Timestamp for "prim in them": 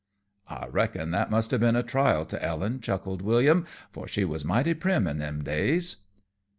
4.73-5.43